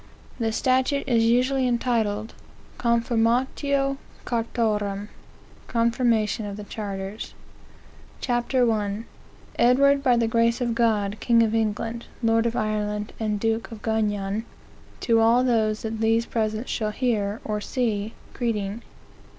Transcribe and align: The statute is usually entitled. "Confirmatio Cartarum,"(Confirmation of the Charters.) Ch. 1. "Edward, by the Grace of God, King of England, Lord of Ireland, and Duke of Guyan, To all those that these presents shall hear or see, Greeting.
The 0.39 0.51
statute 0.51 1.03
is 1.07 1.25
usually 1.25 1.67
entitled. 1.67 2.33
"Confirmatio 2.79 3.97
Cartarum,"(Confirmation 4.25 6.47
of 6.47 6.57
the 6.57 6.63
Charters.) 6.63 7.35
Ch. 8.19 8.29
1. 8.51 9.05
"Edward, 9.59 10.01
by 10.01 10.17
the 10.17 10.27
Grace 10.27 10.59
of 10.59 10.73
God, 10.73 11.17
King 11.19 11.43
of 11.43 11.53
England, 11.53 12.07
Lord 12.23 12.47
of 12.47 12.55
Ireland, 12.55 13.13
and 13.19 13.39
Duke 13.39 13.71
of 13.71 13.83
Guyan, 13.83 14.43
To 15.01 15.19
all 15.19 15.43
those 15.43 15.83
that 15.83 15.99
these 16.01 16.25
presents 16.25 16.71
shall 16.71 16.89
hear 16.89 17.39
or 17.45 17.61
see, 17.61 18.15
Greeting. 18.33 18.81